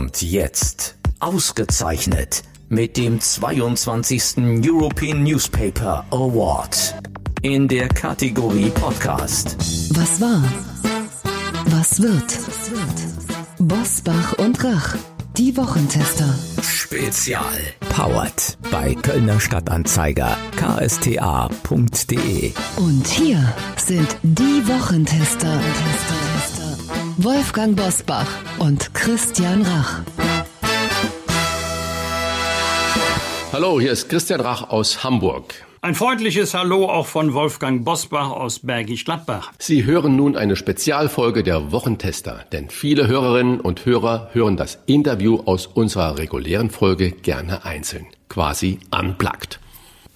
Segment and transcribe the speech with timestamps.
[0.00, 4.38] Und jetzt ausgezeichnet mit dem 22.
[4.64, 6.94] European Newspaper Award
[7.42, 9.58] in der Kategorie Podcast.
[9.94, 10.42] Was war?
[11.66, 12.38] Was wird?
[13.58, 14.96] Bosbach und Rach,
[15.36, 16.34] die Wochentester.
[16.62, 17.44] Spezial.
[17.90, 22.52] Powered bei Kölner Stadtanzeiger ksta.de.
[22.76, 25.60] Und hier sind die Wochentester.
[27.22, 28.26] Wolfgang Bosbach
[28.60, 30.00] und Christian Rach.
[33.52, 35.52] Hallo, hier ist Christian Rach aus Hamburg.
[35.82, 39.52] Ein freundliches Hallo auch von Wolfgang Bosbach aus Bergisch Gladbach.
[39.58, 45.40] Sie hören nun eine Spezialfolge der Wochentester, denn viele Hörerinnen und Hörer hören das Interview
[45.44, 49.60] aus unserer regulären Folge gerne einzeln, quasi unplugged.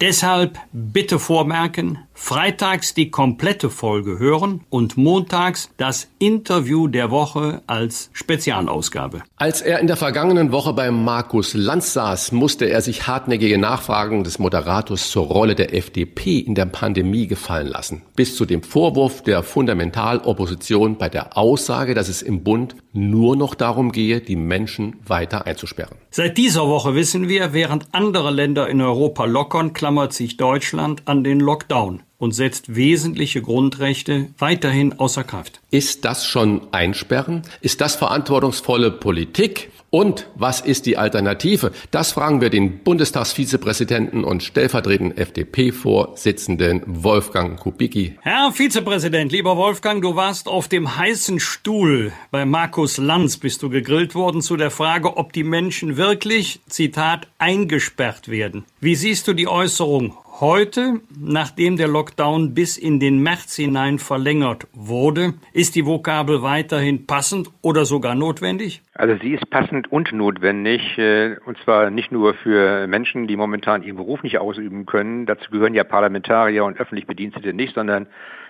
[0.01, 8.09] Deshalb bitte vormerken, freitags die komplette Folge hören und montags das Interview der Woche als
[8.13, 9.21] Spezialausgabe.
[9.35, 14.23] Als er in der vergangenen Woche bei Markus Lanz saß, musste er sich hartnäckige Nachfragen
[14.23, 19.21] des Moderators zur Rolle der FDP in der Pandemie gefallen lassen, bis zu dem Vorwurf
[19.21, 24.95] der Fundamentalopposition bei der Aussage, dass es im Bund nur noch darum gehe, die Menschen
[25.05, 25.97] weiter einzusperren.
[26.11, 31.25] Seit dieser Woche wissen wir, während andere Länder in Europa lockern, klammert sich Deutschland an
[31.25, 35.61] den Lockdown und setzt wesentliche Grundrechte weiterhin außer Kraft.
[35.69, 37.43] Ist das schon Einsperren?
[37.61, 39.69] Ist das verantwortungsvolle Politik?
[39.91, 41.71] Und was ist die Alternative?
[41.91, 48.17] Das fragen wir den Bundestagsvizepräsidenten und stellvertretenden FDP-Vorsitzenden Wolfgang Kubicki.
[48.21, 52.11] Herr Vizepräsident, lieber Wolfgang, du warst auf dem heißen Stuhl.
[52.31, 57.27] Bei Markus Lanz bist du gegrillt worden zu der Frage, ob die Menschen wirklich, Zitat,
[57.37, 58.65] eingesperrt werden.
[58.81, 64.67] Wie siehst du die Äußerung Heute, nachdem der Lockdown bis in den März hinein verlängert
[64.73, 68.81] wurde, ist die Vokabel weiterhin passend oder sogar notwendig?
[68.95, 73.81] Also sie ist passend und notwendig, äh, und zwar nicht nur für Menschen, die momentan
[73.81, 75.25] ihren Beruf nicht ausüben können.
[75.25, 78.07] Dazu gehören ja Parlamentarier und öffentlich Bedienstete nicht, sondern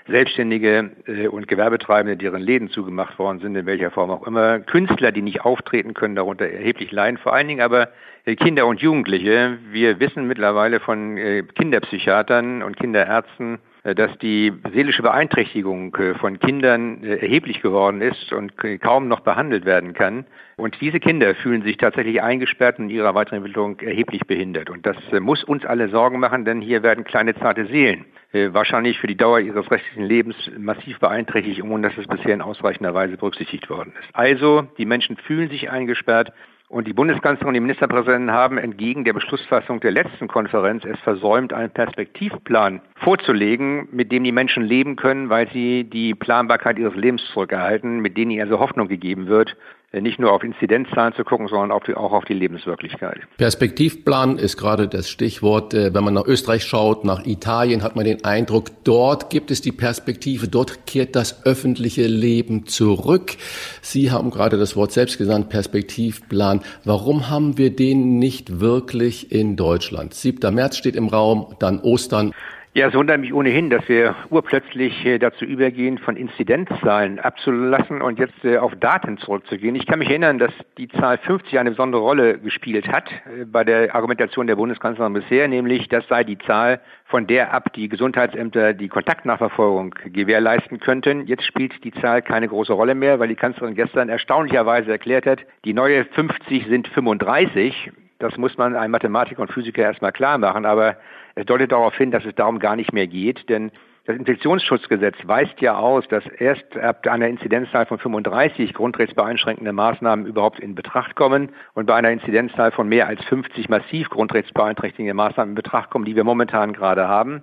[0.08, 4.58] Selbstständige äh, und Gewerbetreibende, deren Läden zugemacht worden sind, in welcher Form auch immer.
[4.60, 7.20] Künstler, die nicht auftreten können, darunter erheblich leiden.
[7.20, 7.90] Vor allen Dingen aber
[8.34, 9.60] Kinder und Jugendliche.
[9.72, 17.04] Wir wissen mittlerweile von äh, Kinderpsychiatern und Kinderärzten, äh, dass die seelische Beeinträchtigung von Kindern
[17.04, 20.26] erheblich geworden ist und kaum noch behandelt werden kann.
[20.58, 24.72] Und diese Kinder fühlen sich tatsächlich eingesperrt und in ihrer Weiterentwicklung erheblich behindert.
[24.72, 28.06] Und das muss uns alle Sorgen machen, denn hier werden kleine zarte Seelen
[28.52, 32.94] wahrscheinlich für die Dauer ihres restlichen Lebens massiv beeinträchtigt, ohne dass es bisher in ausreichender
[32.94, 34.10] Weise berücksichtigt worden ist.
[34.14, 36.34] Also, die Menschen fühlen sich eingesperrt.
[36.68, 41.54] Und die Bundeskanzlerin und die Ministerpräsidenten haben entgegen der Beschlussfassung der letzten Konferenz es versäumt,
[41.54, 47.24] einen Perspektivplan vorzulegen, mit dem die Menschen leben können, weil sie die Planbarkeit ihres Lebens
[47.34, 49.56] zurückerhalten, mit denen ihnen also Hoffnung gegeben wird,
[49.94, 53.22] nicht nur auf Inzidenzzahlen zu gucken, sondern auf die, auch auf die Lebenswirklichkeit.
[53.38, 55.74] Perspektivplan ist gerade das Stichwort.
[55.74, 59.62] Äh, wenn man nach Österreich schaut, nach Italien, hat man den Eindruck, dort gibt es
[59.62, 63.38] die Perspektive, dort kehrt das öffentliche Leben zurück.
[63.82, 66.62] Sie haben gerade das Wort selbst genannt, Perspektivplan.
[66.84, 70.14] Warum haben wir den nicht wirklich in Deutschland?
[70.14, 70.54] 7.
[70.54, 72.34] März steht im Raum, dann Ostern.
[72.78, 78.20] Ja, es wundert mich ohnehin, dass wir urplötzlich äh, dazu übergehen, von Inzidenzzahlen abzulassen und
[78.20, 79.76] jetzt äh, auf Daten zurückzugehen.
[79.76, 83.64] Ich kann mich erinnern, dass die Zahl 50 eine besondere Rolle gespielt hat äh, bei
[83.64, 88.74] der Argumentation der Bundeskanzlerin bisher, nämlich das sei die Zahl, von der ab die Gesundheitsämter
[88.74, 91.28] die Kontaktnachverfolgung gewährleisten könnten.
[91.28, 95.40] Jetzt spielt die Zahl keine große Rolle mehr, weil die Kanzlerin gestern erstaunlicherweise erklärt hat,
[95.64, 97.94] die neue 50 sind 35.
[98.20, 100.98] Das muss man einem Mathematiker und Physiker erstmal klar machen, aber
[101.36, 103.72] es deutet darauf hin, dass es darum gar nicht mehr geht, denn
[104.06, 110.60] das Infektionsschutzgesetz weist ja aus, dass erst ab einer Inzidenzzahl von 35 grundrechtsbeeinschränkende Maßnahmen überhaupt
[110.60, 115.56] in Betracht kommen und bei einer Inzidenzzahl von mehr als 50 massiv grundrechtsbeeinträchtigende Maßnahmen in
[115.56, 117.42] Betracht kommen, die wir momentan gerade haben.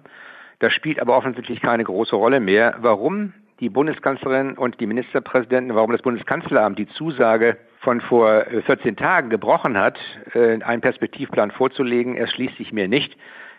[0.61, 2.77] Das spielt aber offensichtlich keine große Rolle mehr.
[2.79, 9.29] Warum die Bundeskanzlerin und die Ministerpräsidenten, warum das Bundeskanzleramt die Zusage von vor 14 Tagen
[9.29, 9.99] gebrochen hat,
[10.35, 13.17] äh, einen Perspektivplan vorzulegen, erschließt sich mir nicht.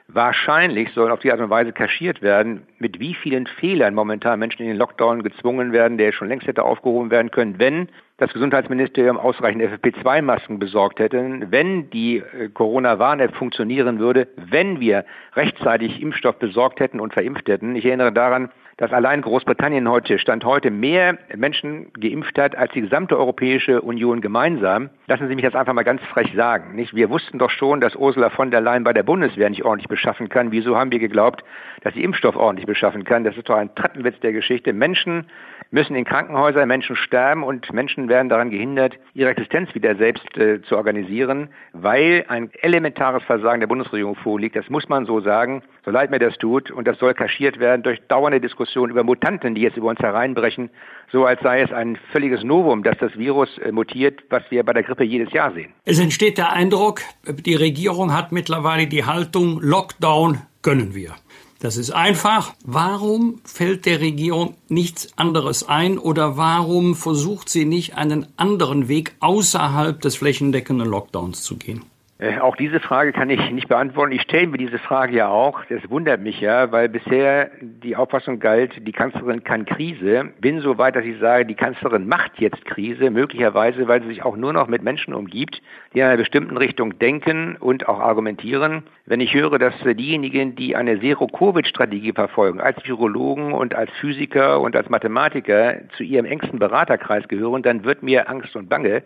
[0.08, 4.64] Wahrscheinlich soll auf die Art und Weise kaschiert werden, mit wie vielen Fehlern momentan Menschen
[4.64, 7.90] in den Lockdown gezwungen werden, der schon längst hätte aufgehoben werden können, wenn
[8.24, 15.04] das Gesundheitsministerium ausreichend FFP2-Masken besorgt hätte, wenn die äh, Corona-Warn-App funktionieren würde, wenn wir
[15.36, 17.76] rechtzeitig Impfstoff besorgt hätten und verimpft hätten.
[17.76, 22.82] Ich erinnere daran, dass allein Großbritannien heute, Stand heute, mehr Menschen geimpft hat als die
[22.82, 24.90] gesamte Europäische Union gemeinsam.
[25.08, 26.76] Lassen Sie mich das einfach mal ganz frech sagen.
[26.76, 26.96] Nicht?
[26.96, 30.30] Wir wussten doch schon, dass Ursula von der Leyen bei der Bundeswehr nicht ordentlich beschaffen
[30.30, 30.52] kann.
[30.52, 31.44] Wieso haben wir geglaubt,
[31.82, 33.24] dass sie Impfstoff ordentlich beschaffen kann.
[33.24, 34.74] Das ist doch ein Treppenwitz der Geschichte.
[34.74, 35.26] Menschen
[35.74, 40.62] müssen in Krankenhäusern, Menschen sterben und Menschen werden daran gehindert, ihre Existenz wieder selbst äh,
[40.62, 44.56] zu organisieren, weil ein elementares Versagen der Bundesregierung vorliegt.
[44.56, 46.70] Das muss man so sagen, so leid mir das tut.
[46.70, 50.70] Und das soll kaschiert werden durch dauernde Diskussionen über Mutanten, die jetzt über uns hereinbrechen,
[51.12, 54.74] so als sei es ein völliges Novum, dass das Virus äh, mutiert, was wir bei
[54.74, 55.74] der Grippe jedes Jahr sehen.
[55.86, 61.16] Es entsteht der Eindruck, die Regierung hat mittlerweile die Haltung, Lockdown können wir.
[61.64, 62.54] Das ist einfach.
[62.66, 69.16] Warum fällt der Regierung nichts anderes ein oder warum versucht sie nicht einen anderen Weg
[69.22, 71.86] außerhalb des flächendeckenden Lockdowns zu gehen?
[72.24, 74.14] Äh, auch diese Frage kann ich nicht beantworten.
[74.14, 75.66] Ich stelle mir diese Frage ja auch.
[75.66, 80.32] Das wundert mich ja, weil bisher die Auffassung galt, die Kanzlerin kann Krise.
[80.40, 84.24] Bin so weit, dass ich sage, die Kanzlerin macht jetzt Krise, möglicherweise, weil sie sich
[84.24, 85.62] auch nur noch mit Menschen umgibt,
[85.94, 88.84] die in einer bestimmten Richtung denken und auch argumentieren.
[89.06, 94.78] Wenn ich höre, dass diejenigen, die eine Zero-Covid-Strategie verfolgen, als Virologen und als Physiker und
[94.78, 99.04] als Mathematiker zu ihrem engsten Beraterkreis gehören, dann wird mir Angst und Bange.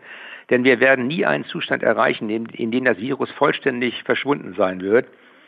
[0.50, 5.08] Denn wir werden nie einen Zustand erreichen, in, dem das Virus vollständig verschwunden sein wird.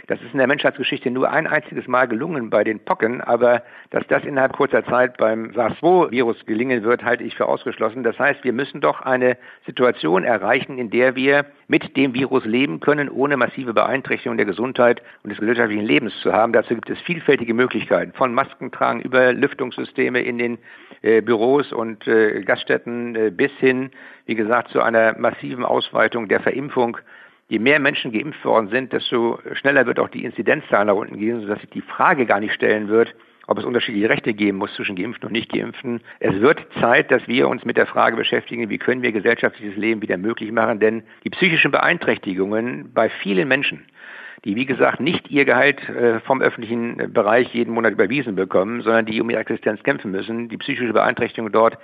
[0.10, 3.62] Das ist in der Menschheitsgeschichte nur ein einziges Mal gelungen bei den Pocken, aber
[3.92, 8.02] dass das innerhalb kurzer Zeit beim SARS-2-Virus gelingen wird, halte ich für ausgeschlossen.
[8.02, 12.80] Das heißt, wir müssen doch eine Situation erreichen, in der wir mit dem Virus leben
[12.80, 16.54] können, ohne massive Beeinträchtigung der Gesundheit und des gesellschaftlichen Lebens zu haben.
[16.54, 20.58] Dazu gibt es vielfältige Möglichkeiten, von Maskentragen über Lüftungssysteme in den
[21.04, 23.92] äh, Büros und äh, Gaststätten äh, bis hin,
[24.26, 26.98] wie gesagt, zu einer massiven Ausweitung der Verimpfung
[27.50, 31.42] je mehr Menschen geimpft worden sind, desto schneller wird auch die Inzidenzzahl nach unten gehen,
[31.42, 33.14] sodass sich die Frage gar nicht stellen wird,
[33.48, 36.02] ob es unterschiedliche Rechte geben muss zwischen Geimpften und Nicht-Geimpften.
[36.20, 40.04] Es wird Zeit, dass wir uns mit der Frage beschäftigen, wie können wir gesellschaftliches Leben
[40.04, 43.86] wieder möglich machen, denn die psychischen Beeinträchtigungen bei vielen Menschen,
[44.46, 49.08] die, wie gesagt, nicht ihr Gehalt äh, vom öffentlichen Bereich jeden Monat überwiesen bekommen, sondern
[49.08, 51.80] die um ihre Existenz kämpfen müssen, die psychische Beeinträchtigung dort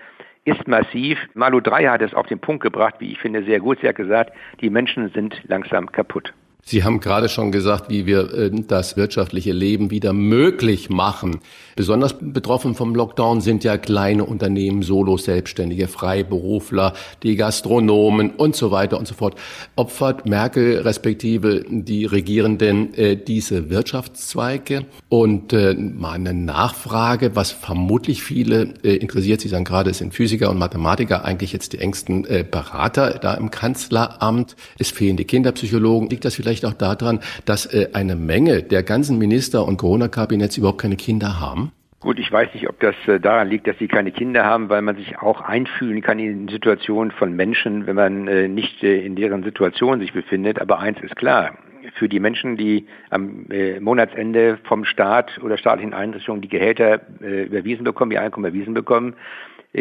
[0.45, 1.19] ist massiv.
[1.33, 3.80] Malu 3 hat es auf den Punkt gebracht, wie ich finde, sehr gut.
[3.81, 4.31] Sie hat gesagt,
[4.62, 6.33] die Menschen sind langsam kaputt.
[6.67, 11.41] Sie haben gerade schon gesagt, wie wir äh, das wirtschaftliche Leben wieder möglich machen.
[11.75, 18.97] Besonders betroffen vom Lockdown sind ja kleine Unternehmen, Solo-Selbstständige, Freiberufler, die Gastronomen und so weiter
[18.97, 19.35] und so fort.
[19.75, 24.85] Opfert Merkel respektive die Regierenden äh, diese Wirtschaftszweige?
[25.07, 29.39] Und äh, mal eine Nachfrage, was vermutlich viele interessiert.
[29.39, 33.51] Sie sagen gerade, es sind Physiker und Mathematiker eigentlich jetzt die engsten Berater da im
[33.51, 34.56] Kanzleramt.
[34.79, 36.09] Es fehlen die Kinderpsychologen.
[36.09, 40.57] Liegt das vielleicht vielleicht auch daran, dass äh, eine Menge der ganzen Minister und Corona-Kabinetts
[40.57, 41.72] überhaupt keine Kinder haben?
[42.00, 44.81] Gut, ich weiß nicht, ob das äh, daran liegt, dass sie keine Kinder haben, weil
[44.81, 49.44] man sich auch einfühlen kann in Situationen von Menschen, wenn man äh, nicht in deren
[49.44, 50.62] Situation sich befindet.
[50.62, 51.57] Aber eins ist klar,
[51.96, 53.46] für die Menschen, die am
[53.80, 59.13] Monatsende vom Staat oder staatlichen Einrichtungen die Gehälter überwiesen bekommen, ihr Einkommen überwiesen bekommen,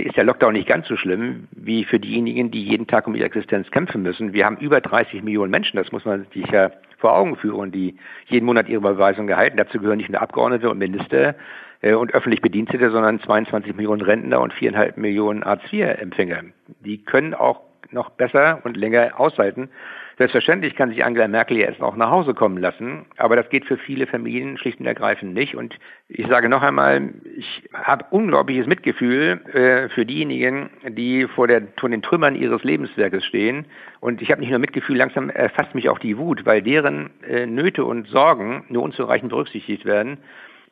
[0.02, 3.26] ist der Lockdown nicht ganz so schlimm wie für diejenigen, die jeden Tag um ihre
[3.26, 4.32] Existenz kämpfen müssen.
[4.32, 7.96] Wir haben über 30 Millionen Menschen, das muss man sich ja vor Augen führen, die
[8.26, 9.56] jeden Monat ihre Überweisung gehalten.
[9.56, 11.36] Dazu gehören nicht nur Abgeordnete und Minister
[11.80, 16.42] äh, und öffentlich Bedienstete, sondern 22 Millionen Rentner und viereinhalb Millionen Hartz-IV-Empfänger.
[16.80, 17.60] Die können auch
[17.92, 19.68] noch besser und länger aushalten.
[20.16, 23.64] Selbstverständlich kann sich Angela Merkel ja erst auch nach Hause kommen lassen, aber das geht
[23.64, 25.56] für viele Familien schlicht und ergreifend nicht.
[25.56, 25.76] Und
[26.08, 31.88] ich sage noch einmal, ich habe unglaubliches Mitgefühl äh, für diejenigen, die vor, der, vor
[31.88, 33.66] den Trümmern ihres Lebenswerkes stehen.
[33.98, 37.46] Und ich habe nicht nur Mitgefühl, langsam erfasst mich auch die Wut, weil deren äh,
[37.46, 40.18] Nöte und Sorgen nur unzureichend berücksichtigt werden.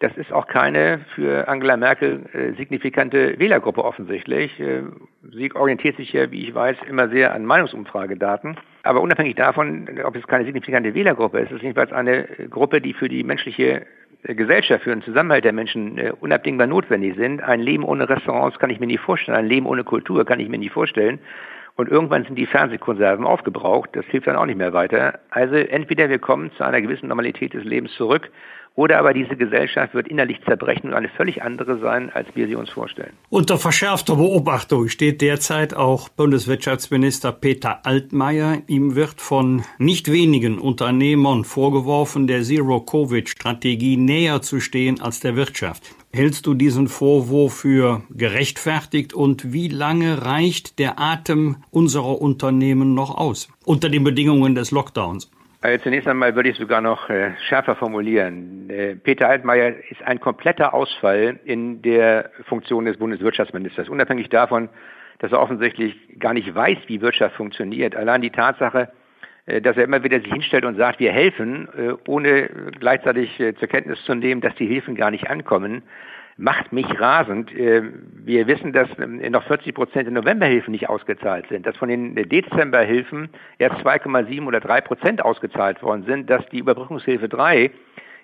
[0.02, 4.58] Das ist auch keine für Angela Merkel äh, signifikante Wählergruppe offensichtlich.
[4.58, 4.82] Äh,
[5.32, 8.56] sie orientiert sich ja, wie ich weiß, immer sehr an Meinungsumfragedaten.
[8.82, 12.94] Aber unabhängig davon, ob es keine signifikante Wählergruppe ist, ist es jedenfalls eine Gruppe, die
[12.94, 13.86] für die menschliche
[14.24, 17.40] äh, Gesellschaft, für den Zusammenhalt der Menschen äh, unabdingbar notwendig sind.
[17.40, 20.48] Ein Leben ohne Restaurants kann ich mir nicht vorstellen, ein Leben ohne Kultur kann ich
[20.48, 21.20] mir nicht vorstellen.
[21.76, 23.90] Und irgendwann sind die Fernsehkonserven aufgebraucht.
[23.92, 25.20] Das hilft dann auch nicht mehr weiter.
[25.30, 28.30] Also entweder wir kommen zu einer gewissen Normalität des Lebens zurück
[28.74, 32.54] oder aber diese Gesellschaft wird innerlich zerbrechen und eine völlig andere sein, als wir sie
[32.54, 33.12] uns vorstellen.
[33.28, 38.62] Unter verschärfter Beobachtung steht derzeit auch Bundeswirtschaftsminister Peter Altmaier.
[38.66, 45.94] Ihm wird von nicht wenigen Unternehmern vorgeworfen, der Zero-Covid-Strategie näher zu stehen als der Wirtschaft.
[46.14, 53.16] Hältst du diesen Vorwurf für gerechtfertigt und wie lange reicht der Atem unserer Unternehmen noch
[53.16, 55.30] aus unter den Bedingungen des Lockdowns?
[55.62, 58.68] Also zunächst einmal würde ich sogar noch äh, schärfer formulieren.
[58.68, 64.68] Äh, Peter Altmaier ist ein kompletter Ausfall in der Funktion des Bundeswirtschaftsministers, unabhängig davon,
[65.20, 67.94] dass er offensichtlich gar nicht weiß, wie Wirtschaft funktioniert.
[67.94, 68.90] Allein die Tatsache,
[69.46, 71.68] dass er immer wieder sich hinstellt und sagt, wir helfen,
[72.08, 72.48] ohne
[72.80, 75.84] gleichzeitig zur Kenntnis zu nehmen, dass die Hilfen gar nicht ankommen
[76.36, 77.52] macht mich rasend.
[77.54, 83.28] Wir wissen, dass noch 40 Prozent der Novemberhilfen nicht ausgezahlt sind, dass von den Dezemberhilfen
[83.58, 87.70] erst 2,7 oder 3 Prozent ausgezahlt worden sind, dass die Überbrückungshilfe 3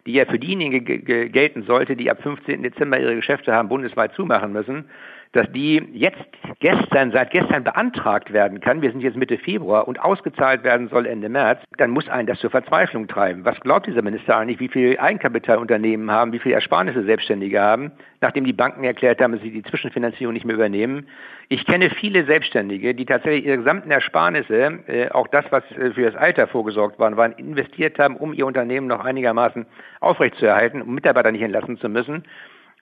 [0.07, 2.63] die ja für diejenigen gelten sollte, die ab 15.
[2.63, 4.87] Dezember ihre Geschäfte haben bundesweit zumachen müssen,
[5.33, 6.19] dass die jetzt
[6.61, 11.07] gestern, seit gestern beantragt werden kann, wir sind jetzt Mitte Februar und ausgezahlt werden soll
[11.07, 13.45] Ende März, dann muss einen das zur Verzweiflung treiben.
[13.45, 18.45] Was glaubt dieser Minister eigentlich, wie viel Eigenkapitalunternehmen haben, wie viel Ersparnisse Selbstständige haben, nachdem
[18.45, 21.07] die Banken erklärt haben, dass sie die Zwischenfinanzierung nicht mehr übernehmen?
[21.49, 26.11] Ich kenne viele Selbstständige, die tatsächlich ihre gesamten Ersparnisse, äh, auch das, was äh, für
[26.11, 29.67] das Alter vorgesorgt waren, waren, investiert haben, um ihr Unternehmen noch einigermaßen
[30.01, 32.25] aufrechtzuerhalten, um Mitarbeiter nicht entlassen zu müssen.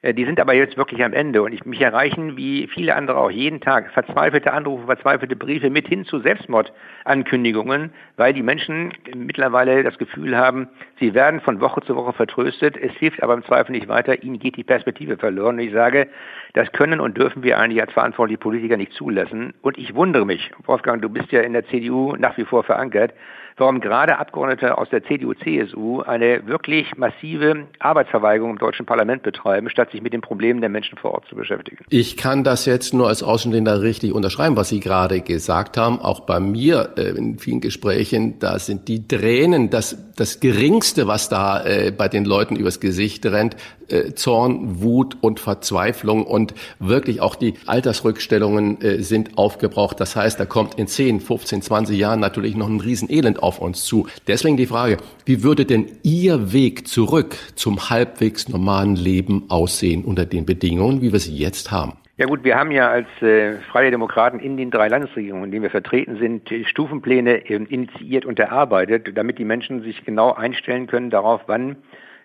[0.07, 3.19] Äh, die sind aber jetzt wirklich am Ende und ich, mich erreichen, wie viele andere
[3.19, 9.83] auch jeden Tag, verzweifelte Anrufe, verzweifelte Briefe mit hin zu Selbstmordankündigungen, weil die Menschen mittlerweile
[9.83, 10.69] das Gefühl haben,
[11.01, 14.39] sie werden von Woche zu Woche vertröstet, es hilft aber im Zweifel nicht weiter, ihnen
[14.39, 15.57] geht die Perspektive verloren.
[15.57, 16.09] Und ich sage,
[16.53, 19.55] das können und dürfen wir eigentlich als verantwortliche Politiker nicht zulassen.
[19.63, 23.13] Und ich wundere mich, Wolfgang, du bist ja in der CDU nach wie vor verankert,
[23.57, 29.71] warum gerade Abgeordnete aus der CDU, CSU eine wirklich massive Arbeitsverweigerung im deutschen Parlament betreiben,
[29.71, 31.85] statt sich mit den Problemen der Menschen vor Ort zu beschäftigen.
[31.89, 36.01] Ich kann das jetzt nur als Außenstehender richtig unterschreiben, was Sie gerade gesagt haben.
[36.01, 41.29] Auch bei mir äh, in vielen Gesprächen, da sind die Tränen das, das Geringste, was
[41.29, 43.57] da äh, bei den Leuten übers Gesicht rennt.
[43.89, 50.01] Äh, Zorn, Wut und Verzweiflung und wirklich auch die Altersrückstellungen äh, sind aufgebraucht.
[50.01, 53.85] Das heißt, da kommt in 10, 15, 20 Jahren natürlich noch ein Riesenelend auf uns
[53.85, 54.09] zu.
[54.27, 60.25] Deswegen die Frage, wie würde denn Ihr Weg zurück zum halbwegs normalen Leben aussehen unter
[60.25, 61.93] den Bedingungen, wie wir sie jetzt haben?
[62.19, 65.63] Ja gut, wir haben ja als äh, Freie Demokraten in den drei Landesregierungen, in denen
[65.63, 71.11] wir vertreten sind, Stufenpläne äh, initiiert und erarbeitet, damit die Menschen sich genau einstellen können
[71.11, 71.75] darauf, wann äh,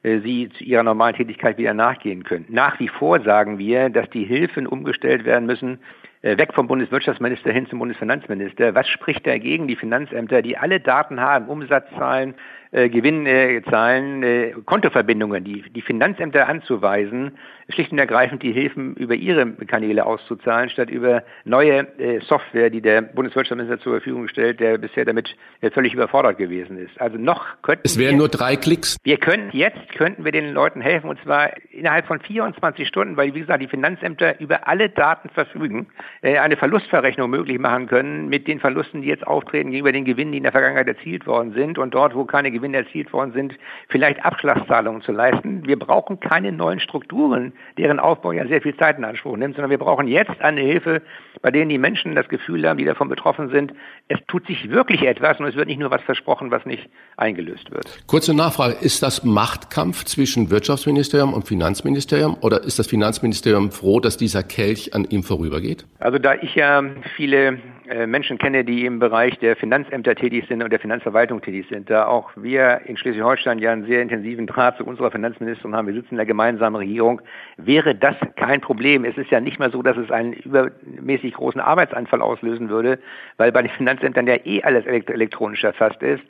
[0.03, 2.46] sie zu ihrer normalen Tätigkeit wieder nachgehen können.
[2.50, 5.79] Nach wie vor sagen wir, dass die Hilfen umgestellt werden müssen
[6.24, 8.75] äh, weg vom Bundeswirtschaftsminister hin zum Bundesfinanzminister.
[8.75, 9.67] Was spricht dagegen?
[9.67, 12.36] Die Finanzämter, die alle Daten haben, Umsatzzahlen,
[12.73, 17.37] äh, Gewinnzahlen, äh, Kontoverbindungen, die, die Finanzämter anzuweisen,
[17.67, 22.81] schlicht und ergreifend die Hilfen über ihre Kanäle auszuzahlen, statt über neue äh, Software, die
[22.81, 25.35] der Bundeswirtschaftsminister zur Verfügung stellt, der bisher damit
[25.73, 26.99] völlig überfordert gewesen ist.
[26.99, 28.95] Also noch könnten Es wären nur drei Klicks.
[29.03, 33.33] Wir können jetzt könnten wir den Leuten helfen und zwar innerhalb von 24 Stunden, weil
[33.33, 35.87] wie gesagt die Finanzämter über alle Daten verfügen,
[36.21, 40.37] eine Verlustverrechnung möglich machen können mit den Verlusten, die jetzt auftreten gegenüber den Gewinnen, die
[40.37, 43.56] in der Vergangenheit erzielt worden sind und dort, wo keine Gewinne erzielt worden sind,
[43.89, 45.65] vielleicht Abschlagszahlungen zu leisten.
[45.65, 49.72] Wir brauchen keine neuen Strukturen, deren Aufbau ja sehr viel Zeit in Anspruch nimmt, sondern
[49.72, 51.01] wir brauchen jetzt eine Hilfe,
[51.41, 53.74] bei denen die Menschen das Gefühl haben, die davon betroffen sind,
[54.08, 57.72] es tut sich wirklich etwas und es wird nicht nur was versprochen, was nicht eingelöst
[57.72, 58.03] wird.
[58.08, 64.18] Kurze Nachfrage, ist das Machtkampf zwischen Wirtschaftsministerium und Finanzministerium oder ist das Finanzministerium froh, dass
[64.18, 65.86] dieser Kelch an ihm vorübergeht?
[66.00, 66.84] Also da ich ja
[67.15, 67.60] viele
[68.05, 72.05] Menschen kenne, die im Bereich der Finanzämter tätig sind und der Finanzverwaltung tätig sind, da
[72.05, 76.11] auch wir in Schleswig-Holstein ja einen sehr intensiven Draht zu unserer Finanzministerin haben, wir sitzen
[76.11, 77.21] in der gemeinsamen Regierung,
[77.57, 79.03] wäre das kein Problem.
[79.03, 83.00] Es ist ja nicht mehr so, dass es einen übermäßig großen Arbeitsanfall auslösen würde,
[83.38, 86.23] weil bei den Finanzämtern ja eh alles elektronisch erfasst ist.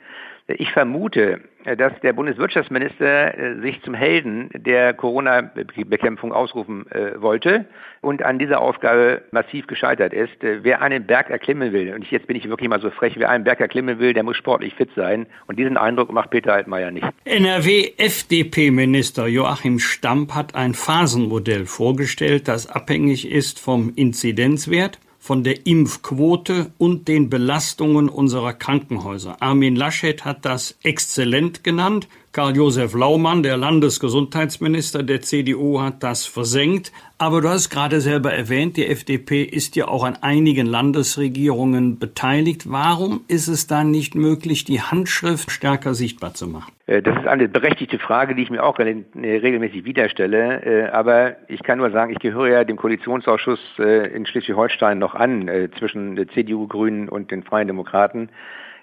[0.48, 7.66] Ich vermute, dass der Bundeswirtschaftsminister äh, sich zum Helden der Corona-Bekämpfung ausrufen äh, wollte
[8.00, 10.42] und an dieser Aufgabe massiv gescheitert ist.
[10.42, 13.30] Äh, wer einen Berg erklimmen will, und jetzt bin ich wirklich mal so frech, wer
[13.30, 15.26] einen Berg erklimmen will, der muss sportlich fit sein.
[15.46, 17.06] Und diesen Eindruck macht Peter Altmaier nicht.
[17.24, 26.72] NRW-FDP-Minister Joachim Stamp hat ein Phasenmodell vorgestellt, das abhängig ist vom Inzidenzwert von der Impfquote
[26.78, 29.40] und den Belastungen unserer Krankenhäuser.
[29.40, 32.08] Armin Laschet hat das exzellent genannt.
[32.32, 36.90] Karl-Josef Laumann, der Landesgesundheitsminister der CDU, hat das versenkt.
[37.18, 42.70] Aber du hast gerade selber erwähnt, die FDP ist ja auch an einigen Landesregierungen beteiligt.
[42.70, 46.72] Warum ist es dann nicht möglich, die Handschrift stärker sichtbar zu machen?
[46.86, 50.62] Äh, das ist eine berechtigte Frage, die ich mir auch regelmäßig widerstelle.
[50.64, 55.14] Äh, aber ich kann nur sagen, ich gehöre ja dem Koalitionsausschuss äh, in Schleswig-Holstein noch
[55.14, 58.30] an, zwischen CDU, Grünen und den Freien Demokraten.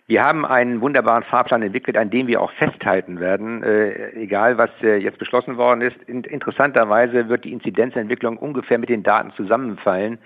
[0.09, 4.71] Wir haben einen wunderbaren Fahrplan entwickelt, an dem wir auch festhalten werden, äh, egal was
[4.81, 5.97] äh, jetzt beschlossen worden ist.
[6.07, 10.17] In, interessanterweise wird die Inzidenzentwicklung ungefähr mit den Daten zusammenfallen,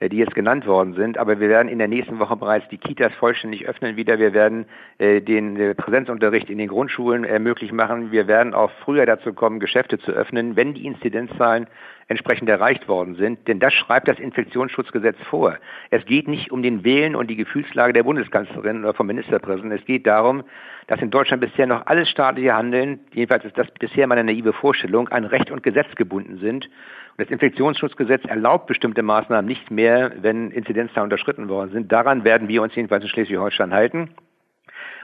[0.00, 1.18] äh, die jetzt genannt worden sind.
[1.18, 4.18] Aber wir werden in der nächsten Woche bereits die Kitas vollständig öffnen wieder.
[4.18, 4.64] Wir werden
[4.98, 8.10] äh, den äh, Präsenzunterricht in den Grundschulen möglich machen.
[8.10, 11.68] Wir werden auch früher dazu kommen, Geschäfte zu öffnen, wenn die Inzidenzzahlen
[12.08, 13.46] entsprechend erreicht worden sind.
[13.46, 15.56] Denn das schreibt das Infektionsschutzgesetz vor.
[15.90, 19.78] Es geht nicht um den Willen und die Gefühlslage der Bundeskanzlerin oder vom Ministerpräsidenten.
[19.78, 20.42] Es geht darum,
[20.86, 25.08] dass in Deutschland bisher noch alles staatliche Handeln, jedenfalls ist das bisher meine naive Vorstellung,
[25.08, 26.66] an Recht und Gesetz gebunden sind.
[26.66, 31.92] Und das Infektionsschutzgesetz erlaubt bestimmte Maßnahmen nicht mehr, wenn Inzidenzzahlen unterschritten worden sind.
[31.92, 34.10] Daran werden wir uns jedenfalls in Schleswig-Holstein halten.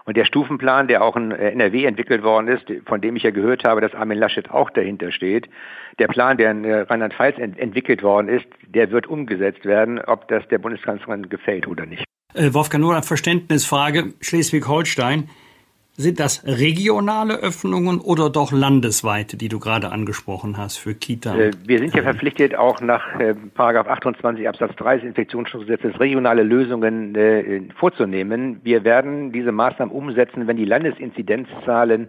[0.06, 3.30] Und der Stufenplan, der auch in äh, NRW entwickelt worden ist, von dem ich ja
[3.30, 5.49] gehört habe, dass Armin Laschet auch dahinter steht,
[5.99, 10.28] der Plan, der in äh, Rheinland-Pfalz ent entwickelt worden ist, der wird umgesetzt werden, ob
[10.28, 12.04] das der Bundeskanzlerin gefällt oder nicht.
[12.34, 14.12] Äh, Wolfgang, nur eine Verständnisfrage.
[14.20, 15.28] Schleswig-Holstein
[15.96, 21.36] sind das regionale Öffnungen oder doch landesweite, die du gerade angesprochen hast für Kita?
[21.36, 27.14] Äh, wir sind ja verpflichtet, auch nach äh, 28 Absatz 3 des Infektionsschutzgesetzes regionale Lösungen
[27.14, 28.60] äh, vorzunehmen.
[28.64, 32.08] Wir werden diese Maßnahmen umsetzen, wenn die Landesinzidenzzahlen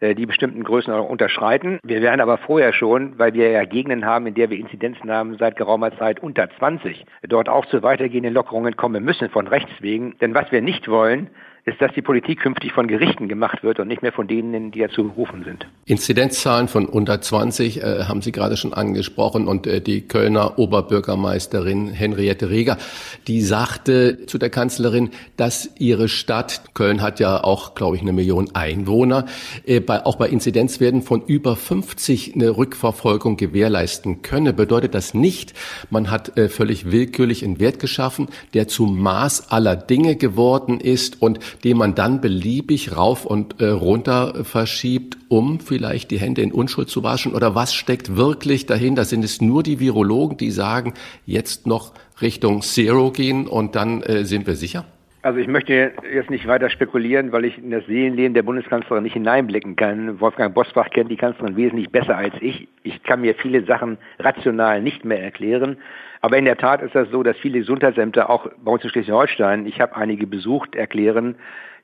[0.00, 1.80] äh, die bestimmten Größen unterschreiten.
[1.82, 5.36] Wir werden aber vorher schon, weil wir ja Gegenden haben, in der wir Inzidenzen haben
[5.38, 10.16] seit geraumer Zeit unter 20, dort auch zu weitergehenden Lockerungen kommen müssen von Rechts wegen.
[10.20, 11.30] Denn was wir nicht wollen,
[11.64, 14.80] ist, dass die Politik künftig von Gerichten gemacht wird und nicht mehr von denen, die
[14.80, 15.66] dazu berufen sind.
[15.86, 21.88] Inzidenzzahlen von unter 20 äh, haben Sie gerade schon angesprochen und äh, die Kölner Oberbürgermeisterin
[21.88, 22.78] Henriette Reger,
[23.26, 28.12] die sagte zu der Kanzlerin, dass ihre Stadt, Köln hat ja auch, glaube ich, eine
[28.12, 29.26] Million Einwohner,
[29.66, 34.52] äh, bei, auch bei Inzidenzwerten von über 50 eine Rückverfolgung gewährleisten könne.
[34.52, 35.54] Bedeutet das nicht,
[35.90, 41.20] man hat äh, völlig willkürlich einen Wert geschaffen, der zum Maß aller Dinge geworden ist
[41.20, 46.52] und den man dann beliebig rauf und äh, runter verschiebt, um vielleicht die Hände in
[46.52, 47.34] Unschuld zu waschen?
[47.34, 49.04] Oder was steckt wirklich dahinter?
[49.04, 50.94] Sind es nur die Virologen, die sagen,
[51.26, 54.84] jetzt noch Richtung Zero gehen und dann äh, sind wir sicher?
[55.20, 59.14] Also ich möchte jetzt nicht weiter spekulieren, weil ich in das Seelenleben der Bundeskanzlerin nicht
[59.14, 60.20] hineinblicken kann.
[60.20, 62.68] Wolfgang Bosbach kennt die Kanzlerin wesentlich besser als ich.
[62.84, 65.76] Ich kann mir viele Sachen rational nicht mehr erklären.
[66.20, 69.66] Aber in der Tat ist das so, dass viele Gesundheitsämter auch bei uns in Schleswig-Holstein,
[69.66, 71.36] ich habe einige besucht, erklären,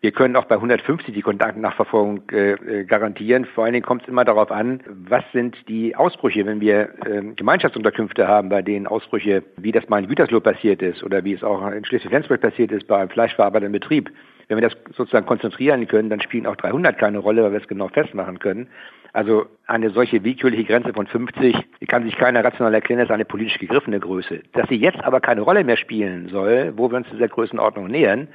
[0.04, 3.46] wir können auch bei 150 die Kontaktnachverfolgung äh, äh, garantieren.
[3.46, 7.22] Vor allen Dingen kommt es immer darauf an, was sind die Ausbrüche, wenn wir äh,
[7.34, 11.42] Gemeinschaftsunterkünfte haben, bei denen Ausbrüche, wie das mal in Gütersloh passiert ist oder wie es
[11.42, 14.10] auch in Schleswig-Flensburg passiert ist bei einem fleischverarbeitenden Betrieb.
[14.48, 17.68] Wenn wir das sozusagen konzentrieren können, dann spielen auch 300 keine Rolle, weil wir es
[17.68, 18.68] genau festmachen können.
[19.14, 23.14] Also eine solche willkürliche Grenze von 50, die kann sich keiner rational erklären, das ist
[23.14, 24.42] eine politisch gegriffene Größe.
[24.54, 28.26] Dass sie jetzt aber keine Rolle mehr spielen soll, wo wir uns dieser Größenordnung nähern,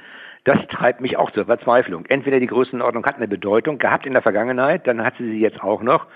[0.44, 2.06] das treibt mich auch zur Verzweiflung.
[2.06, 5.62] Entweder die Größenordnung hat eine Bedeutung gehabt in der Vergangenheit, dann hat sie sie jetzt
[5.62, 6.06] auch noch,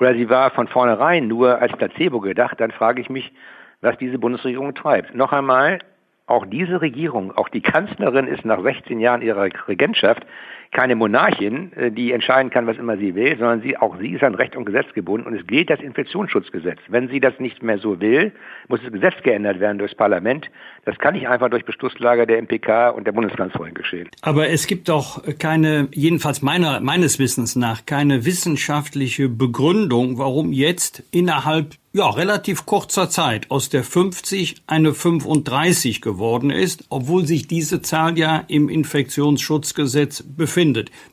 [0.00, 3.30] oder sie war von vornherein nur als Placebo gedacht, dann frage ich mich,
[3.82, 5.14] was diese Bundesregierung treibt.
[5.14, 5.80] Noch einmal,
[6.26, 10.24] auch diese Regierung, auch die Kanzlerin ist nach 16 Jahren ihrer Regentschaft
[10.74, 14.22] keine Monarchin, äh, die entscheiden kann, was immer sie will, sondern sie, auch sie ist
[14.22, 16.80] an Recht und Gesetz gebunden und es gilt das Infektionsschutzgesetz.
[16.88, 18.32] Wenn sie das nicht mehr so will,
[18.68, 20.50] muss das Gesetz geändert werden durchs Parlament.
[20.84, 24.08] Das kann nicht einfach durch Beschlusslage der MPK und der Bundeskanzlerin geschehen.
[24.20, 31.04] Aber es gibt doch keine, jedenfalls meiner, meines Wissens nach, keine wissenschaftliche Begründung, warum jetzt
[31.12, 37.82] innerhalb ja, relativ kurzer Zeit aus der 50 eine 35 geworden ist, obwohl sich diese
[37.82, 40.63] Zahl ja im Infektionsschutzgesetz befindet.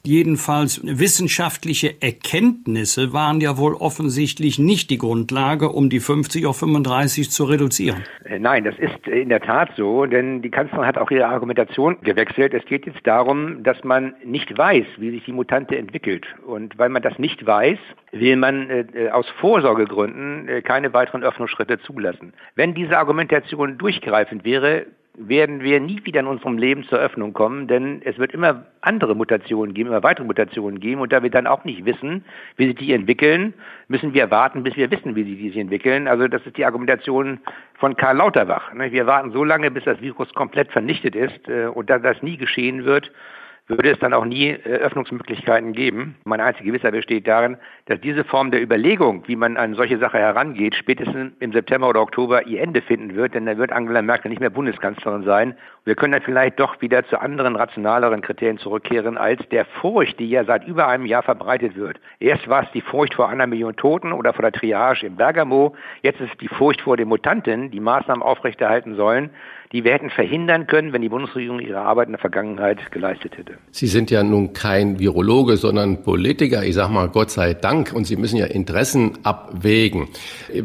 [0.03, 7.29] Jedenfalls wissenschaftliche Erkenntnisse waren ja wohl offensichtlich nicht die Grundlage, um die 50 auf 35
[7.29, 8.03] zu reduzieren.
[8.25, 11.97] Äh, nein, das ist in der Tat so, denn die Kanzlerin hat auch ihre Argumentation
[12.01, 12.53] gewechselt.
[12.53, 16.25] Es geht jetzt darum, dass man nicht weiß, wie sich die Mutante entwickelt.
[16.45, 17.79] Und weil man das nicht weiß,
[18.11, 22.33] will man äh, äh aus Vorsorgegründen äh, keine weiteren Öffnungsschritte zulassen.
[22.55, 24.85] Wenn diese Argumentation durchgreifend wäre,
[25.27, 29.15] werden wir nie wieder in unserem Leben zur Öffnung kommen, denn es wird immer andere
[29.15, 32.23] Mutationen geben, immer weitere Mutationen geben und da wir dann auch nicht wissen,
[32.57, 33.53] wie sich die entwickeln,
[33.87, 36.07] müssen wir warten, bis wir wissen, wie sie sich entwickeln.
[36.07, 37.39] Also das ist die Argumentation
[37.75, 38.71] von Karl Lauterbach.
[38.75, 42.37] Wir warten so lange, bis das Virus komplett vernichtet ist äh, und da das nie
[42.37, 43.11] geschehen wird,
[43.67, 46.15] würde es dann auch nie äh, Öffnungsmöglichkeiten geben.
[46.23, 50.17] Meine einzige Gewissheit besteht darin, dass diese Form der Überlegung, wie man an solche Sache
[50.17, 54.29] herangeht, spätestens im September oder Oktober ihr Ende finden wird, denn dann wird Angela Merkel
[54.29, 55.55] nicht mehr Bundeskanzlerin sein.
[55.85, 60.29] Wir können dann vielleicht doch wieder zu anderen rationaleren Kriterien zurückkehren als der Furcht, die
[60.29, 61.99] ja seit über einem Jahr verbreitet wird.
[62.19, 65.75] Erst war es die Furcht vor einer Million Toten oder vor der Triage im Bergamo,
[66.01, 69.31] jetzt ist es die Furcht vor den Mutanten, die Maßnahmen aufrechterhalten sollen
[69.71, 73.53] die wir hätten verhindern können, wenn die Bundesregierung ihre Arbeit in der Vergangenheit geleistet hätte.
[73.71, 76.63] Sie sind ja nun kein Virologe, sondern Politiker.
[76.63, 77.93] Ich sage mal Gott sei Dank.
[77.93, 80.09] Und Sie müssen ja Interessen abwägen.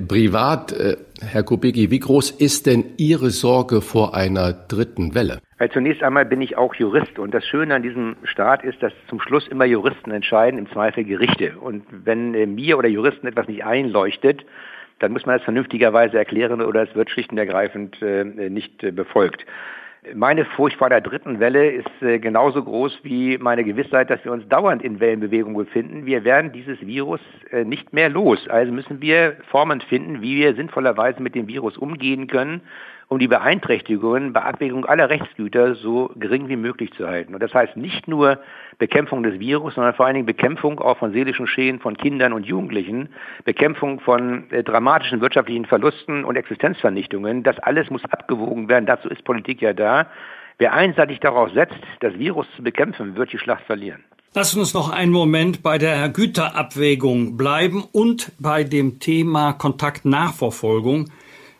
[0.08, 5.38] Privat, äh, Herr Kubicki, wie groß ist denn Ihre Sorge vor einer dritten Welle?
[5.58, 8.92] Weil zunächst einmal bin ich auch Jurist und das Schöne an diesem Staat ist, dass
[9.08, 11.56] zum Schluss immer Juristen entscheiden, im Zweifel Gerichte.
[11.58, 14.44] Und wenn äh, mir oder Juristen etwas nicht einleuchtet,
[14.98, 18.90] dann muss man es vernünftigerweise erklären oder es wird schlicht und ergreifend äh, nicht äh,
[18.90, 19.44] befolgt.
[20.14, 24.30] Meine Furcht vor der dritten Welle ist äh, genauso groß wie meine Gewissheit, dass wir
[24.30, 26.06] uns dauernd in Wellenbewegung befinden.
[26.06, 27.20] Wir werden dieses Virus
[27.64, 28.46] nicht mehr los.
[28.48, 32.60] Also müssen wir Formen finden, wie wir sinnvollerweise mit dem Virus umgehen können
[33.08, 37.34] um die Beeinträchtigungen bei Abwägung aller Rechtsgüter so gering wie möglich zu halten.
[37.34, 38.38] Und das heißt nicht nur
[38.78, 42.46] Bekämpfung des Virus, sondern vor allen Dingen Bekämpfung auch von seelischen Schäden von Kindern und
[42.46, 43.10] Jugendlichen,
[43.44, 47.44] Bekämpfung von äh, dramatischen wirtschaftlichen Verlusten und Existenzvernichtungen.
[47.44, 48.86] Das alles muss abgewogen werden.
[48.86, 50.06] Dazu ist Politik ja da.
[50.58, 54.02] Wer einseitig darauf setzt, das Virus zu bekämpfen, wird die Schlacht verlieren.
[54.34, 61.10] Lass uns noch einen Moment bei der Güterabwägung bleiben und bei dem Thema Kontaktnachverfolgung.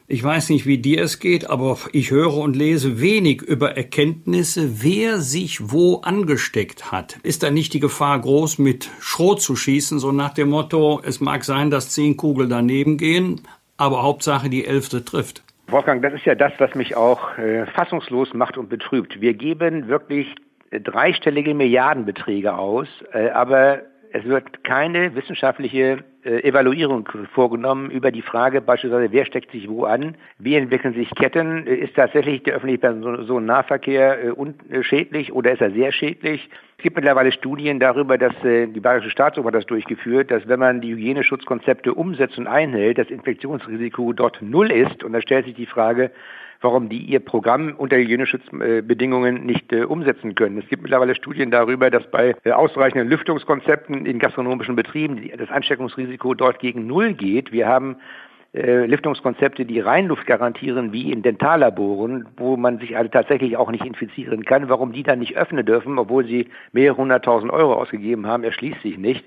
[0.09, 4.85] Ich weiß nicht, wie dir es geht, aber ich höre und lese wenig über Erkenntnisse,
[4.85, 7.19] wer sich wo angesteckt hat.
[7.25, 11.21] Ist da nicht die Gefahr groß, mit Schrot zu schießen, so nach dem Motto, es
[11.21, 13.41] mag sein, dass zehn Kugeln daneben gehen,
[13.79, 15.43] aber Hauptsache die elfte trifft?
[15.67, 19.21] Wolfgang, das ist ja das, was mich auch äh, fassungslos macht und betrübt.
[19.21, 20.29] Wir geben wirklich
[20.71, 23.81] dreistellige Milliardenbeträge aus, äh, aber
[24.13, 29.85] es wird keine wissenschaftliche äh, Evaluierung vorgenommen über die Frage beispielsweise, wer steckt sich wo
[29.85, 35.61] an, wie entwickeln sich Ketten, äh, ist tatsächlich der öffentliche Personennahverkehr äh, unschädlich oder ist
[35.61, 36.49] er sehr schädlich.
[36.79, 40.81] Es gibt mittlerweile Studien darüber, dass äh, die Bayerische Staatsoper das durchgeführt, dass wenn man
[40.81, 45.05] die Hygieneschutzkonzepte umsetzt und einhält, das Infektionsrisiko dort null ist.
[45.05, 46.11] Und da stellt sich die Frage,
[46.61, 50.59] warum die ihr Programm unter Hygieneschutzbedingungen nicht äh, umsetzen können.
[50.59, 56.35] Es gibt mittlerweile Studien darüber, dass bei äh, ausreichenden Lüftungskonzepten in gastronomischen Betrieben das Ansteckungsrisiko
[56.35, 57.53] dort gegen Null geht.
[57.53, 57.97] Wir haben
[58.57, 63.85] äh, Lüftungskonzepte, die Reinluft garantieren, wie in Dentallaboren, wo man sich also tatsächlich auch nicht
[63.85, 64.69] infizieren kann.
[64.69, 68.97] Warum die dann nicht öffnen dürfen, obwohl sie mehrere hunderttausend Euro ausgegeben haben, erschließt sich
[68.97, 69.27] nicht.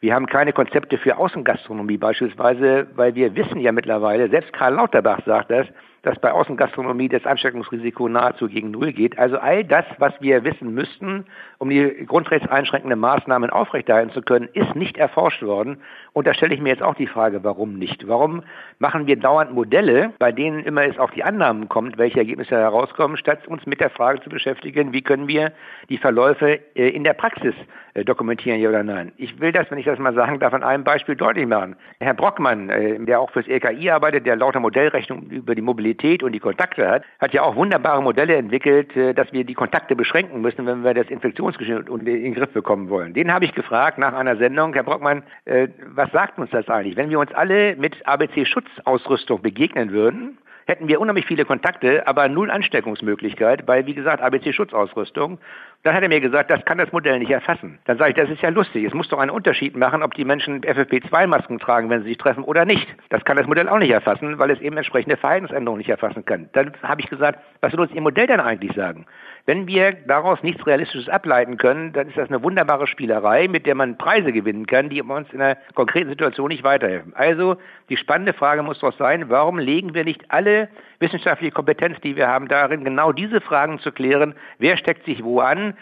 [0.00, 5.20] Wir haben keine Konzepte für Außengastronomie beispielsweise, weil wir wissen ja mittlerweile, selbst Karl Lauterbach
[5.26, 5.66] sagt das,
[6.02, 9.18] dass bei Außengastronomie das Ansteckungsrisiko nahezu gegen Null geht.
[9.18, 11.26] Also all das, was wir wissen müssten,
[11.58, 15.82] um die grundrechtseinschränkenden Maßnahmen aufrechterhalten zu können, ist nicht erforscht worden.
[16.12, 18.08] Und da stelle ich mir jetzt auch die Frage, warum nicht?
[18.08, 18.42] Warum
[18.78, 23.18] machen wir dauernd Modelle, bei denen immer es auf die Annahmen kommt, welche Ergebnisse herauskommen,
[23.18, 25.52] statt uns mit der Frage zu beschäftigen, wie können wir
[25.90, 27.54] die Verläufe äh, in der Praxis
[27.92, 29.12] äh, dokumentieren, ja oder nein?
[29.18, 31.76] Ich will das, wenn ich das mal sagen darf, an einem Beispiel deutlich machen.
[32.00, 36.22] Herr Brockmann, äh, der auch fürs LKI arbeitet, der lauter Modellrechnung über die Mobilität Mobilität
[36.22, 39.96] und die Kontakte hat, hat ja auch wunderbare Modelle entwickelt, äh, dass wir die Kontakte
[39.96, 43.12] beschränken müssen, wenn wir das Infektionsgeschehen in den Griff bekommen wollen.
[43.14, 46.96] Den habe ich gefragt nach einer Sendung, Herr Brockmann, äh, was sagt uns das eigentlich?
[46.96, 52.50] Wenn wir uns alle mit ABC-Schutzausrüstung begegnen würden, hätten wir unheimlich viele Kontakte, aber null
[52.50, 55.38] Ansteckungsmöglichkeit, weil, wie gesagt, ABC-Schutzausrüstung.
[55.82, 57.78] Dann hat er mir gesagt, das kann das Modell nicht erfassen.
[57.86, 58.84] Dann sage ich, das ist ja lustig.
[58.84, 62.44] Es muss doch einen Unterschied machen, ob die Menschen FFP2-Masken tragen, wenn sie sich treffen
[62.44, 62.86] oder nicht.
[63.08, 66.50] Das kann das Modell auch nicht erfassen, weil es eben entsprechende Verhaltensänderungen nicht erfassen kann.
[66.52, 69.06] Dann habe ich gesagt, was soll uns Ihr Modell denn eigentlich sagen?
[69.46, 73.74] Wenn wir daraus nichts Realistisches ableiten können, dann ist das eine wunderbare Spielerei, mit der
[73.74, 77.14] man Preise gewinnen kann, die uns in einer konkreten Situation nicht weiterhelfen.
[77.16, 77.56] Also
[77.88, 80.68] die spannende Frage muss doch sein, warum legen wir nicht alle
[81.00, 85.40] wissenschaftliche Kompetenz, die wir haben, darin, genau diese Fragen zu klären, wer steckt sich wo
[85.40, 85.74] an,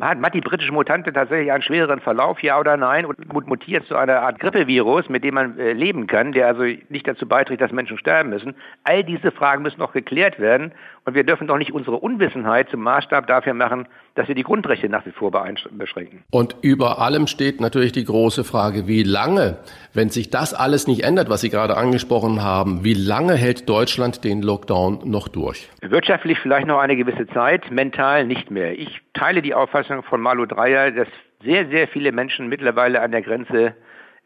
[0.00, 4.20] hat die britische Mutante tatsächlich einen schwereren Verlauf, ja oder nein, und mutiert zu einer
[4.22, 7.98] Art Grippevirus, mit dem man äh, leben kann, der also nicht dazu beiträgt, dass Menschen
[7.98, 8.54] sterben müssen?
[8.84, 10.72] All diese Fragen müssen noch geklärt werden
[11.04, 14.88] und wir dürfen doch nicht unsere Unwissenheit zum Maßstab dafür machen, dass wir die Grundrechte
[14.88, 16.22] nach wie vor beschränken.
[16.30, 19.58] Und über allem steht natürlich die große Frage, wie lange,
[19.94, 24.24] wenn sich das alles nicht ändert, was Sie gerade angesprochen haben, wie lange hält Deutschland
[24.24, 25.68] den Lockdown noch durch?
[25.80, 28.78] Wirtschaftlich vielleicht noch eine gewisse Zeit, mental nicht mehr.
[28.78, 31.08] Ich teile die Auffassung von Malu Dreyer, dass
[31.42, 33.74] sehr, sehr viele Menschen mittlerweile an der Grenze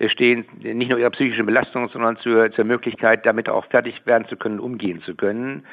[0.06, 4.36] stehen, nicht nur ihrer psychischen Belastung, sondern zur, zur Möglichkeit, damit auch fertig werden zu
[4.36, 5.64] können, umgehen zu können.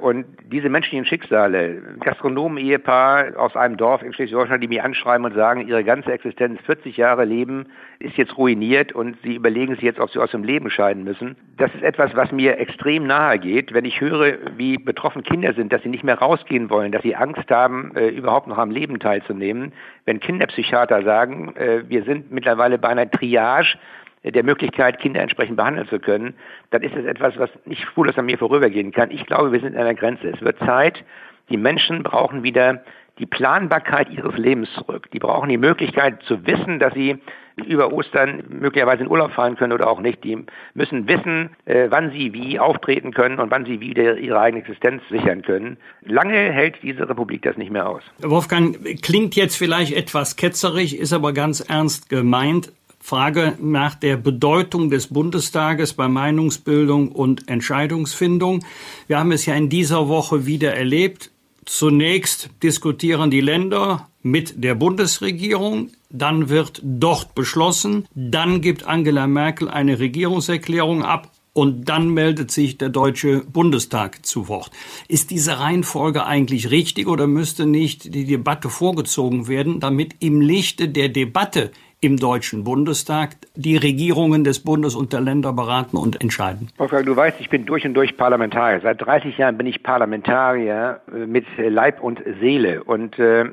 [0.00, 5.68] Und diese menschlichen Schicksale, Gastronomen-Ehepaar aus einem Dorf in Schleswig-Holstein, die mir anschreiben und sagen,
[5.68, 7.66] ihre ganze Existenz, 40 Jahre Leben,
[8.00, 11.36] ist jetzt ruiniert und sie überlegen sich jetzt, ob sie aus dem Leben scheiden müssen.
[11.58, 15.72] Das ist etwas, was mir extrem nahe geht, wenn ich höre, wie betroffen Kinder sind,
[15.72, 18.98] dass sie nicht mehr rausgehen wollen, dass sie Angst haben, äh, überhaupt noch am Leben
[18.98, 19.72] teilzunehmen.
[20.06, 23.78] Wenn Kinderpsychiater sagen, äh, wir sind mittlerweile bei einer Triage,
[24.24, 26.34] der Möglichkeit, Kinder entsprechend behandeln zu können,
[26.70, 29.10] dann ist es etwas, was nicht spurlos an mir vorübergehen kann.
[29.10, 30.28] Ich glaube, wir sind an der Grenze.
[30.28, 31.04] Es wird Zeit.
[31.50, 32.82] Die Menschen brauchen wieder
[33.18, 35.10] die Planbarkeit ihres Lebens zurück.
[35.12, 37.18] Die brauchen die Möglichkeit zu wissen, dass sie
[37.66, 40.24] über Ostern möglicherweise in Urlaub fahren können oder auch nicht.
[40.24, 44.62] Die müssen wissen, äh, wann sie wie auftreten können und wann sie wieder ihre eigene
[44.62, 45.76] Existenz sichern können.
[46.02, 48.02] Lange hält diese Republik das nicht mehr aus.
[48.18, 52.72] Wolfgang, klingt jetzt vielleicht etwas ketzerig, ist aber ganz ernst gemeint.
[53.06, 58.64] Frage nach der Bedeutung des Bundestages bei Meinungsbildung und Entscheidungsfindung.
[59.08, 61.30] Wir haben es ja in dieser Woche wieder erlebt.
[61.66, 69.68] Zunächst diskutieren die Länder mit der Bundesregierung, dann wird dort beschlossen, dann gibt Angela Merkel
[69.68, 74.70] eine Regierungserklärung ab und dann meldet sich der Deutsche Bundestag zu Wort.
[75.08, 80.88] Ist diese Reihenfolge eigentlich richtig oder müsste nicht die Debatte vorgezogen werden, damit im Lichte
[80.88, 81.70] der Debatte
[82.04, 86.68] im Deutschen Bundestag die Regierungen des Bundes und der Länder beraten und entscheiden.
[86.76, 88.80] Wolfgang, du weißt, ich bin durch und durch Parlamentarier.
[88.82, 92.84] Seit 30 Jahren bin ich Parlamentarier äh, mit Leib und Seele.
[92.84, 93.46] Und äh,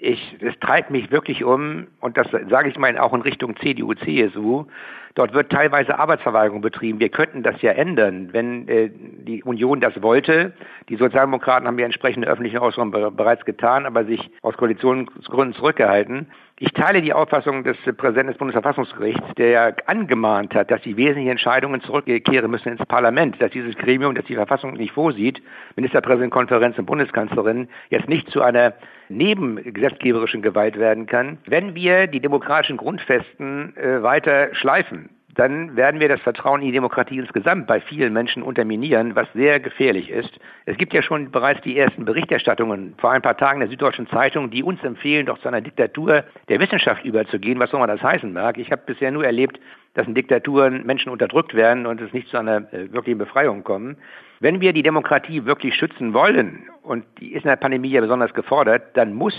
[0.00, 3.94] ich, es treibt mich wirklich um, und das sage ich mal auch in Richtung CDU,
[3.94, 4.66] CSU,
[5.14, 6.98] Dort wird teilweise Arbeitsverweigerung betrieben.
[6.98, 10.54] Wir könnten das ja ändern, wenn äh, die Union das wollte.
[10.88, 16.28] Die Sozialdemokraten haben ja entsprechende öffentliche Äußerungen bereits getan, aber sich aus Koalitionsgründen zurückgehalten.
[16.58, 21.30] Ich teile die Auffassung des Präsidenten des Bundesverfassungsgerichts, der ja angemahnt hat, dass die wesentlichen
[21.30, 25.42] Entscheidungen zurückkehren müssen ins Parlament, dass dieses Gremium, das die Verfassung nicht vorsieht,
[25.76, 28.74] Ministerpräsidentenkonferenz und Bundeskanzlerin, jetzt nicht zu einer
[29.08, 31.38] nebengesetzgeberischen Gewalt werden kann.
[31.46, 36.72] Wenn wir die demokratischen Grundfesten äh, weiter schleifen, dann werden wir das Vertrauen in die
[36.72, 40.38] Demokratie insgesamt bei vielen Menschen unterminieren, was sehr gefährlich ist.
[40.66, 44.50] Es gibt ja schon bereits die ersten Berichterstattungen vor ein paar Tagen der Süddeutschen Zeitung,
[44.50, 48.30] die uns empfehlen, doch zu einer Diktatur der Wissenschaft überzugehen, was auch immer das heißen
[48.30, 48.58] mag.
[48.58, 49.58] Ich habe bisher nur erlebt,
[49.94, 53.96] dass in Diktaturen Menschen unterdrückt werden und es nicht zu einer äh, wirklichen Befreiung kommen.
[54.40, 58.34] Wenn wir die Demokratie wirklich schützen wollen, und die ist in der Pandemie ja besonders
[58.34, 59.34] gefordert, dann muss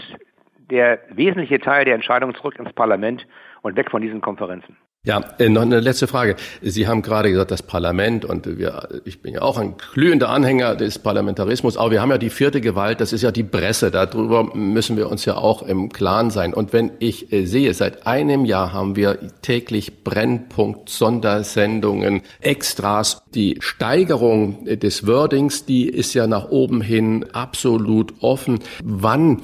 [0.70, 3.28] der wesentliche Teil der Entscheidung zurück ins Parlament
[3.62, 4.78] und weg von diesen Konferenzen.
[5.06, 6.38] Ja, äh, noch eine letzte Frage.
[6.62, 10.78] Sie haben gerade gesagt, das Parlament und wir, ich bin ja auch ein glühender Anhänger
[10.78, 13.92] des Parlamentarismus, aber wir haben ja die vierte Gewalt, das ist ja die Presse.
[13.92, 16.54] Darüber müssen wir uns ja auch im Klaren sein.
[16.54, 23.24] Und wenn ich äh, sehe, seit einem Jahr haben wir täglich Brennpunkt, Sondersendungen, Extras.
[23.36, 28.60] Die Steigerung des Wordings, die ist ja nach oben hin absolut offen.
[28.82, 29.42] Wann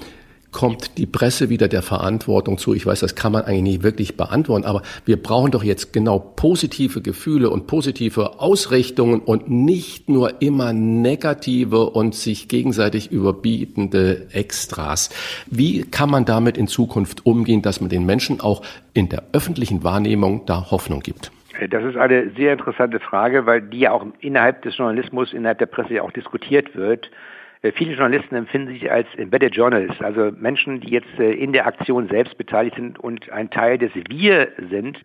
[0.51, 2.73] kommt die Presse wieder der Verantwortung zu.
[2.73, 6.19] Ich weiß, das kann man eigentlich nicht wirklich beantworten, aber wir brauchen doch jetzt genau
[6.19, 15.09] positive Gefühle und positive Ausrichtungen und nicht nur immer negative und sich gegenseitig überbietende Extras.
[15.47, 19.83] Wie kann man damit in Zukunft umgehen, dass man den Menschen auch in der öffentlichen
[19.83, 21.31] Wahrnehmung da Hoffnung gibt?
[21.69, 25.65] Das ist eine sehr interessante Frage, weil die ja auch innerhalb des Journalismus, innerhalb der
[25.65, 27.12] Presse ja auch diskutiert wird.
[27.62, 31.67] Äh, viele Journalisten empfinden sich als Embedded Journalists, also Menschen, die jetzt äh, in der
[31.67, 35.04] Aktion selbst beteiligt sind und ein Teil des Wir sind,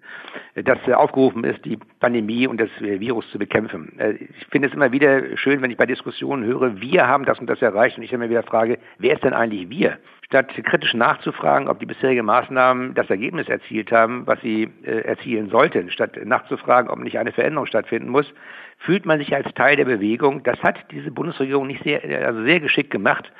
[0.54, 3.98] äh, das aufgerufen ist, die Pandemie und das Virus zu bekämpfen.
[4.20, 7.48] Ich finde es immer wieder schön, wenn ich bei Diskussionen höre, wir haben das und
[7.48, 9.98] das erreicht und ich immer wieder frage, wer ist denn eigentlich wir?
[10.26, 15.90] Statt kritisch nachzufragen, ob die bisherigen Maßnahmen das Ergebnis erzielt haben, was sie erzielen sollten,
[15.90, 18.32] statt nachzufragen, ob nicht eine Veränderung stattfinden muss,
[18.78, 20.42] fühlt man sich als Teil der Bewegung.
[20.42, 23.30] Das hat diese Bundesregierung nicht sehr, also sehr geschickt gemacht,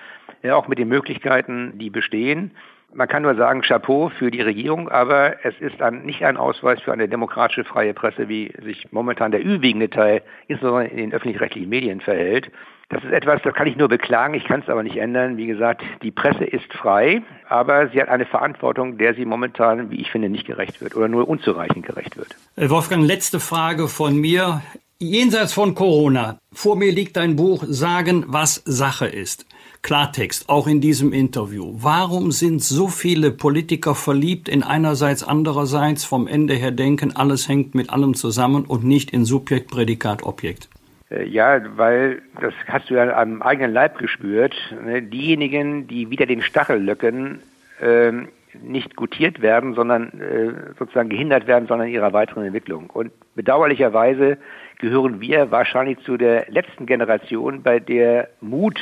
[0.51, 2.51] auch mit den Möglichkeiten, die bestehen.
[2.95, 6.81] Man kann nur sagen, Chapeau für die Regierung, aber es ist ein, nicht ein Ausweis
[6.81, 11.69] für eine demokratische freie Presse, wie sich momentan der überwiegende Teil, insbesondere in den öffentlich-rechtlichen
[11.69, 12.53] Medien, verhält.
[12.91, 15.37] Das ist etwas, das kann ich nur beklagen, ich kann es aber nicht ändern.
[15.37, 20.01] Wie gesagt, die Presse ist frei, aber sie hat eine Verantwortung, der sie momentan, wie
[20.01, 22.37] ich finde, nicht gerecht wird oder nur unzureichend gerecht wird.
[22.57, 24.63] Äh, Wolfgang, letzte Frage von mir.
[25.01, 29.45] Jenseits von Corona, vor mir liegt ein Buch Sagen, was Sache ist.
[29.85, 31.75] Klartext, auch in diesem Interview.
[31.75, 37.75] Warum sind so viele Politiker verliebt in einerseits, andererseits vom Ende her denken, alles hängt
[37.75, 40.71] mit allem zusammen und nicht in Subjekt, Prädikat, Objekt?
[41.11, 44.55] Äh, ja, weil das hast du ja am eigenen Leib gespürt.
[44.85, 45.03] Ne?
[45.03, 47.41] Diejenigen, die wieder den Stachel löcken,
[47.83, 48.29] ähm,
[48.63, 52.89] nicht gutiert werden, sondern äh, sozusagen gehindert werden, sondern ihrer weiteren Entwicklung.
[52.89, 54.39] Und bedauerlicherweise
[54.79, 58.81] gehören wir wahrscheinlich zu der letzten Generation, bei der Mut,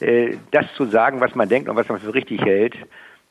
[0.00, 2.74] das zu sagen, was man denkt und was man für richtig hält,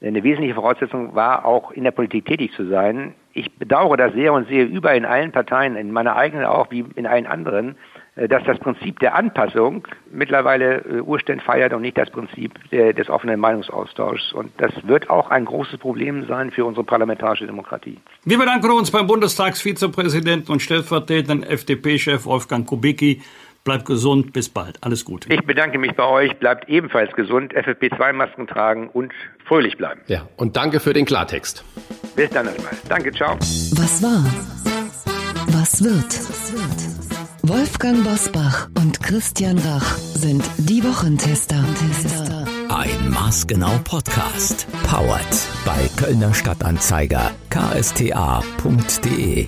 [0.01, 3.15] eine wesentliche Voraussetzung war, auch in der Politik tätig zu sein.
[3.34, 6.86] Ich bedauere das sehr und sehe überall in allen Parteien, in meiner eigenen auch wie
[6.95, 7.75] in allen anderen,
[8.15, 13.10] äh, dass das Prinzip der Anpassung mittlerweile äh, Urständ feiert und nicht das Prinzip des
[13.10, 14.34] offenen Meinungsaustauschs.
[14.34, 17.97] Und das wird auch ein großes Problem sein für unsere parlamentarische Demokratie.
[18.23, 23.21] Wir bedanken uns beim Bundestagsvizepräsidenten und stellvertretenden FDP-Chef Wolfgang Kubicki.
[23.67, 24.77] Bleibt gesund, bis bald.
[24.80, 25.27] Alles Gute.
[25.34, 26.38] Ich bedanke mich bei euch.
[26.39, 29.12] Bleibt ebenfalls gesund, FFP2-Masken tragen und
[29.45, 29.99] fröhlich bleiben.
[30.08, 31.65] Ja, und danke für den Klartext.
[32.15, 32.71] Bis dann einmal.
[32.88, 33.36] Danke, ciao.
[33.36, 34.23] Was war?
[35.47, 36.17] Was wird?
[37.43, 41.62] Wolfgang Bosbach und Christian Rach sind die Wochentester.
[42.69, 44.65] Ein Maßgenau Podcast.
[44.84, 45.27] Powered
[45.65, 49.47] bei Kölner Stadtanzeiger ksta.de.